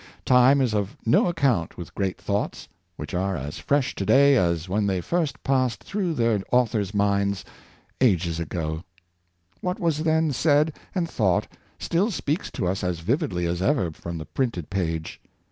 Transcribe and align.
Time 0.25 0.61
is 0.61 0.73
of 0.73 0.97
no 1.05 1.27
account 1.27 1.77
with 1.77 1.93
great 1.93 2.19
thoughts, 2.19 2.67
which 2.95 3.13
are 3.13 3.37
as 3.37 3.59
fresh 3.59 3.93
to 3.93 4.03
day 4.03 4.35
as 4.35 4.67
when 4.67 4.87
they 4.87 4.99
first 4.99 5.43
passed 5.43 5.83
through 5.83 6.15
their 6.15 6.41
author's 6.51 6.91
minds, 6.91 7.45
ages 8.01 8.39
ago. 8.39 8.83
What 9.59 9.79
was 9.79 9.99
then 10.01 10.31
said 10.33 10.73
and 10.95 11.07
thought 11.07 11.45
still 11.79 12.09
speaks 12.09 12.49
to 12.53 12.67
us 12.67 12.83
as 12.83 13.01
vividly 13.01 13.45
as 13.45 13.61
ever 13.61 13.91
from 13.91 14.17
the 14.17 14.25
printed 14.25 14.71
page. 14.71 15.21